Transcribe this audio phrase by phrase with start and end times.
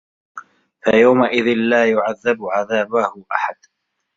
[0.83, 3.55] فَيَومَئِذٍ لا يُعَذِّبُ عَذابَهُ أَحَدٌ